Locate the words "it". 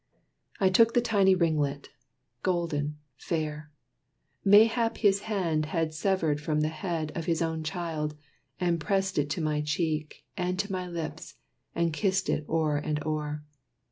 9.19-9.29, 12.29-12.49